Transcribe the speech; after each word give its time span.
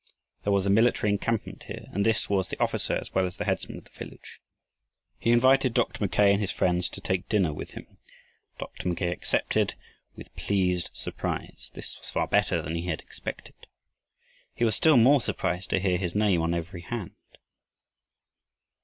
There 0.43 0.51
was 0.51 0.65
a 0.65 0.71
military 0.71 1.11
encampment 1.11 1.65
here, 1.67 1.85
and 1.93 2.03
this 2.03 2.27
was 2.27 2.47
the 2.47 2.59
officer 2.59 2.95
as 2.95 3.13
well 3.13 3.23
as 3.27 3.37
the 3.37 3.45
headman 3.45 3.77
of 3.77 3.83
the 3.83 3.91
village. 3.91 4.39
He 5.19 5.29
invited 5.31 5.75
Dr. 5.75 6.03
Mackay 6.03 6.31
and 6.31 6.41
his 6.41 6.49
friends 6.49 6.89
to 6.89 7.01
take 7.01 7.29
dinner 7.29 7.53
with 7.53 7.73
him. 7.73 7.99
Dr. 8.57 8.87
Mackay 8.87 9.11
accepted 9.11 9.75
with 10.15 10.35
pleased 10.35 10.89
surprise. 10.91 11.69
This 11.75 11.95
was 11.99 12.09
far 12.09 12.25
better 12.25 12.63
than 12.63 12.73
he 12.73 12.87
had 12.87 13.01
expected. 13.01 13.67
He 14.55 14.65
was 14.65 14.75
still 14.75 14.97
more 14.97 15.21
surprised 15.21 15.69
to 15.69 15.79
hear 15.79 15.99
his 15.99 16.15
name 16.15 16.41
on 16.41 16.55
every 16.55 16.81
hand. 16.81 17.13